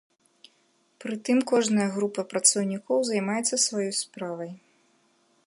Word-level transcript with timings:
Прытым 1.03 1.37
кожная 1.51 1.85
група 1.97 2.21
працаўнікоў 2.33 2.97
займаецца 3.11 3.55
сваёй 3.67 3.93
справай. 4.03 4.51